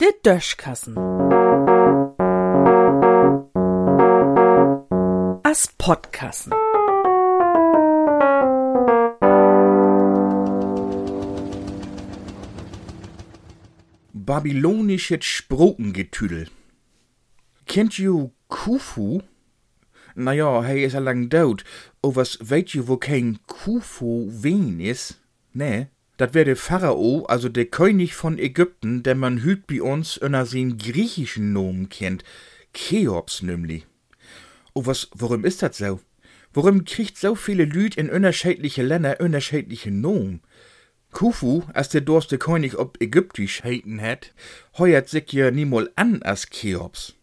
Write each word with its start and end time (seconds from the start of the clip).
Der 0.00 0.12
Döschkassen. 0.22 0.96
As 5.42 5.68
Podkassen. 5.78 6.52
Babylonisches 14.12 15.24
Sprokengetüdel. 15.24 16.46
Kennt 17.66 17.98
you 17.98 18.30
Khufu? 18.48 19.22
Naja, 20.14 20.62
hij 20.62 20.82
is 20.82 20.94
al 20.94 21.02
lang 21.02 21.30
dood. 21.30 21.64
O 22.00 22.12
was 22.12 22.36
weet 22.36 22.70
je 22.70 22.86
wo 22.86 22.96
kein 22.96 23.38
Khufu 23.46 24.30
wen 24.40 24.80
is? 24.80 25.19
Nee. 25.52 25.88
Dat 26.16 26.34
wär 26.34 26.44
der 26.44 26.56
Pharao, 26.56 27.24
also 27.26 27.48
der 27.48 27.64
König 27.64 28.14
von 28.14 28.38
Ägypten, 28.38 29.02
der 29.02 29.14
man 29.14 29.42
hüt 29.42 29.66
bei 29.66 29.80
uns 29.80 30.18
unter 30.18 30.44
seinen 30.44 30.76
griechischen 30.76 31.52
Nomen 31.52 31.88
kennt. 31.88 32.24
Cheops 32.74 33.42
nämlich. 33.42 33.86
O 34.74 34.84
was, 34.84 35.08
warum 35.14 35.44
ist 35.44 35.62
dat 35.62 35.74
so? 35.74 36.00
Warum 36.52 36.84
kriegt 36.84 37.16
so 37.16 37.34
viele 37.34 37.64
Lüd 37.64 37.96
in 37.96 38.10
unterschiedliche 38.10 38.82
Länder 38.82 39.20
unterschiedliche 39.20 39.90
Nomen? 39.90 40.42
Khufu, 41.12 41.62
als 41.74 41.88
der 41.88 42.02
dorste 42.02 42.38
König 42.38 42.78
ob 42.78 43.00
Ägyptisch 43.00 43.64
heiten 43.64 44.00
hat, 44.00 44.32
heuert 44.78 45.08
sich 45.08 45.32
ja 45.32 45.50
niemol 45.50 45.90
an 45.96 46.22
als 46.22 46.50
Cheops. 46.50 47.14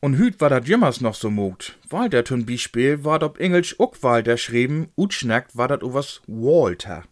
Und 0.00 0.16
hüt 0.16 0.40
war 0.40 0.50
dat 0.50 0.68
jümmers 0.68 1.00
noch 1.00 1.14
so 1.14 1.30
mogt. 1.30 1.78
Walter 1.88 2.24
zum 2.24 2.46
Beispiel 2.46 3.04
war 3.04 3.22
ob 3.22 3.40
Englisch 3.40 3.80
ook 3.80 4.02
Walter 4.02 4.36
schrieben, 4.36 4.88
utschnackt 4.96 5.56
war 5.56 5.68
dat 5.68 5.82
o 5.82 5.94
was 5.94 6.22
Walter. 6.26 7.04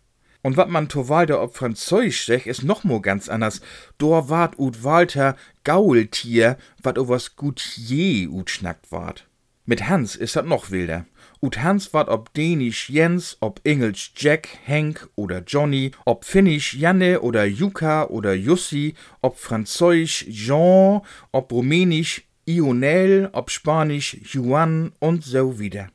Und 0.42 0.56
wat 0.56 0.68
man 0.68 0.88
to 0.88 1.08
Walter 1.08 1.40
ob 1.40 1.56
Französisch 1.56 2.26
sech, 2.26 2.46
is 2.46 2.62
noch 2.62 2.82
mo 2.84 3.00
ganz 3.00 3.28
anders. 3.28 3.60
Dor 3.98 4.28
wart 4.28 4.58
ut 4.58 4.82
Walter 4.82 5.36
Gaultier, 5.64 6.58
wat 6.82 6.98
o 6.98 7.08
was 7.08 7.36
Gutier 7.36 8.28
utschnackt 8.28 8.90
wart. 8.90 9.28
Mit 9.64 9.88
Hans 9.88 10.16
is 10.16 10.32
dat 10.32 10.46
noch 10.46 10.72
wilder. 10.72 11.06
Ut 11.40 11.62
Hans 11.62 11.94
ward 11.94 12.08
ob 12.08 12.34
Dänisch 12.34 12.90
Jens, 12.90 13.36
ob 13.40 13.60
Englisch 13.62 14.12
Jack, 14.16 14.48
Hank 14.66 15.08
oder 15.14 15.42
Johnny, 15.46 15.92
ob 16.04 16.24
Finnisch 16.24 16.74
Janne 16.74 17.20
oder 17.20 17.44
Juka 17.44 18.06
oder 18.06 18.34
Jussi, 18.34 18.94
ob 19.20 19.38
Französisch 19.38 20.26
Jean, 20.28 21.02
ob 21.30 21.52
Rumänisch 21.52 22.22
Ionel, 22.48 23.30
ob 23.32 23.50
Spanisch 23.50 24.18
Juan 24.24 24.92
und 24.98 25.22
so 25.22 25.60
wieder. 25.60 25.88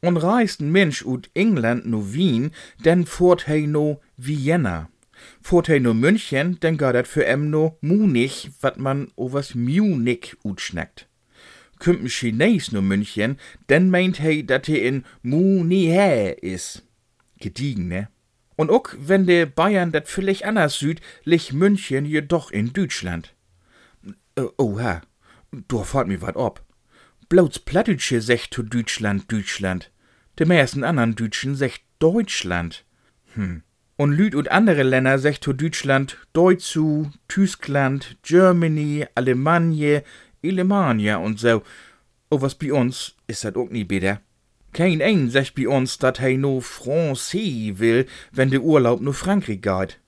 Und 0.00 0.16
reist 0.16 0.60
ein 0.60 0.70
Mensch 0.70 1.04
ut 1.04 1.30
England 1.34 1.86
no 1.86 2.12
Wien, 2.12 2.52
denn 2.84 3.06
fort 3.06 3.48
hei 3.48 3.66
no 3.66 4.00
Vienna. 4.16 4.88
Fort 5.42 5.68
hei 5.68 5.80
no 5.80 5.94
München, 5.94 6.60
denn 6.60 6.76
gar 6.76 6.92
dat 6.92 7.08
für 7.08 7.26
em 7.26 7.50
no 7.50 7.76
Munich, 7.80 8.50
wat 8.60 8.78
man 8.78 9.08
overs 9.16 9.54
Munich 9.54 10.36
utschnackt 10.44 11.08
kümmt 11.78 12.02
ein 12.02 12.08
Chines 12.08 12.72
nur 12.72 12.82
München, 12.82 13.38
denn 13.68 13.90
meint 13.90 14.20
he, 14.20 14.44
dat 14.44 14.66
he 14.66 14.78
in 14.78 15.04
Munihe 15.22 16.32
is. 16.32 16.82
Gediegen, 17.38 17.88
ne? 17.88 18.08
Und 18.56 18.70
ook 18.70 18.96
wenn 19.00 19.26
der 19.26 19.46
Bayern 19.46 19.92
dat 19.92 20.08
vielleicht 20.08 20.44
anders 20.44 20.78
süd, 20.78 21.00
lich 21.24 21.52
München 21.52 22.04
jedoch 22.04 22.50
in 22.50 22.72
Deutschland. 22.72 23.34
Äh, 24.34 24.46
oha, 24.56 25.02
da 25.52 25.82
fällt 25.84 26.08
mir 26.08 26.20
wat 26.20 26.36
ob. 26.36 26.64
Blauts 27.28 27.58
Plattdütsche 27.58 28.22
secht 28.22 28.54
zu 28.54 28.62
Deutschland, 28.62 29.30
Deutschland. 29.30 29.90
De 30.38 30.46
meisten 30.46 30.82
anderen 30.82 31.14
Dütschen 31.14 31.54
secht 31.54 31.82
Deutschland. 31.98 32.86
Hm. 33.34 33.62
Und 33.96 34.12
Lüd 34.12 34.34
und 34.34 34.50
andere 34.50 34.82
Länder 34.82 35.18
secht 35.18 35.44
zu 35.44 35.52
Deutschland 35.52 36.16
Deutschu, 36.32 37.10
Tyskland, 37.28 38.16
Germany, 38.22 39.06
Alemannie, 39.14 40.00
Alemania 40.42 41.18
und 41.18 41.38
so. 41.38 41.62
O 42.30 42.40
was 42.40 42.54
bei 42.54 42.72
uns 42.72 43.14
is 43.26 43.42
dat 43.42 43.56
ook 43.56 43.72
nie 43.72 43.84
bitter. 43.84 44.22
Kein 44.72 45.02
ein 45.02 45.28
sagt 45.28 45.54
bei 45.54 45.68
uns, 45.68 45.98
dat 45.98 46.20
hei 46.20 46.36
no 46.36 46.62
Francais 46.62 47.78
will, 47.78 48.06
wenn 48.32 48.48
de 48.48 48.60
Urlaub 48.60 49.02
no 49.02 49.12
Frankreich 49.12 49.60
geht. 49.60 50.00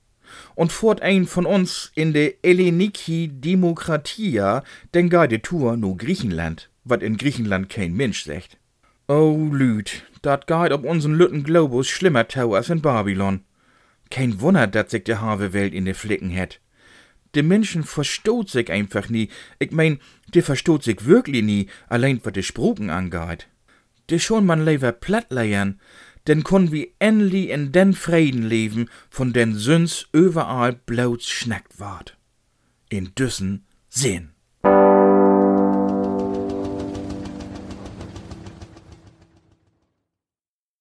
Und 0.55 0.71
fort 0.71 1.03
ein 1.03 1.27
von 1.27 1.45
uns 1.45 1.91
in 1.93 2.13
de 2.13 2.37
Elleniki 2.41 3.29
Demokratia, 3.31 4.63
denn 4.95 5.11
geht 5.11 5.31
de 5.31 5.37
Tour 5.37 5.77
no 5.77 5.93
Griechenland, 5.93 6.70
wat 6.83 7.03
in 7.03 7.17
Griechenland 7.17 7.69
kein 7.69 7.93
Mensch 7.93 8.23
sagt. 8.23 8.57
Oh, 9.07 9.49
Lüd, 9.51 10.03
dat 10.21 10.47
geht 10.47 10.71
ob 10.71 10.83
unseren 10.83 11.15
Lütten 11.15 11.43
Globus 11.43 11.89
schlimmer 11.89 12.27
tau 12.27 12.55
als 12.55 12.69
in 12.69 12.81
Babylon. 12.81 13.43
Kein 14.09 14.41
Wunder, 14.41 14.67
dat 14.67 14.89
sich 14.89 15.03
de 15.03 15.15
halbe 15.15 15.53
Welt 15.53 15.73
in 15.73 15.85
de 15.85 15.93
Flicken 15.93 16.35
hat. 16.35 16.59
De 17.33 17.43
Menschen 17.43 17.83
verstoht 17.83 18.49
sich 18.49 18.71
einfach 18.71 19.09
nie. 19.09 19.29
Ich 19.59 19.71
mein, 19.71 19.99
de 20.33 20.41
verstoht 20.41 20.83
sich 20.83 21.05
wirklich 21.05 21.43
nie, 21.43 21.67
allein 21.87 22.19
was 22.23 22.33
de 22.33 22.43
Spruken 22.43 22.89
angeht. 22.89 23.47
De 24.09 24.19
schon 24.19 24.45
man 24.45 24.65
lever 24.65 24.91
platt 24.91 25.27
leiern, 25.29 25.79
denn 26.27 26.43
kon 26.43 26.71
wie 26.71 26.93
endlich 26.99 27.49
in 27.49 27.71
den 27.71 27.93
Frieden 27.93 28.43
leben, 28.43 28.89
von 29.09 29.33
den 29.33 29.55
Süns 29.55 30.07
überall 30.11 30.73
blauts 30.73 31.29
schnackt 31.29 31.79
ward. 31.79 32.17
In 32.89 33.15
Düssen 33.15 33.65
sehen. 33.89 34.33